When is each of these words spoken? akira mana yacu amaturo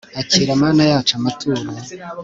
akira 0.21 0.51
mana 0.63 0.83
yacu 0.91 1.11
amaturo 1.19 1.61